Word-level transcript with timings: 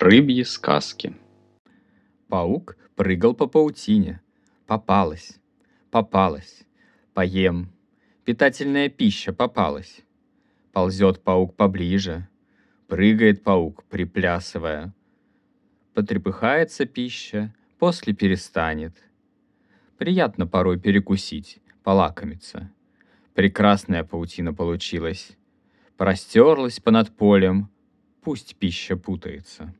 Рыбьи 0.00 0.44
сказки. 0.44 1.14
Паук 2.28 2.78
прыгал 2.96 3.34
по 3.34 3.46
паутине. 3.46 4.22
Попалась, 4.66 5.38
попалась. 5.90 6.64
Поем. 7.12 7.70
Питательная 8.24 8.88
пища 8.88 9.34
попалась. 9.34 10.00
Ползет 10.72 11.22
паук 11.22 11.54
поближе. 11.54 12.26
Прыгает 12.88 13.42
паук, 13.44 13.84
приплясывая. 13.90 14.94
Потрепыхается 15.92 16.86
пища, 16.86 17.54
после 17.78 18.14
перестанет. 18.14 18.96
Приятно 19.98 20.46
порой 20.46 20.80
перекусить, 20.80 21.60
полакомиться. 21.82 22.72
Прекрасная 23.34 24.04
паутина 24.04 24.54
получилась. 24.54 25.36
Простерлась 25.98 26.80
понад 26.80 27.14
полем, 27.14 27.68
пусть 28.22 28.56
пища 28.56 28.96
путается. 28.96 29.74